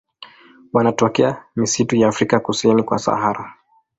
[0.73, 3.53] Wanatokea misitu ya Afrika kusini kwa Sahara.